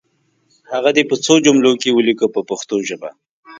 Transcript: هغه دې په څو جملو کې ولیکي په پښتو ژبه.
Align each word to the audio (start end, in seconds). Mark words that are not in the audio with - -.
هغه 0.73 0.89
دې 0.95 1.03
په 1.09 1.15
څو 1.25 1.33
جملو 1.45 1.71
کې 1.81 1.89
ولیکي 1.97 2.27
په 2.35 2.41
پښتو 2.49 2.75
ژبه. 2.89 3.09